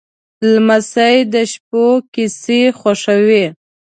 [0.53, 3.45] لمسی د شپو کیسې خوښوي.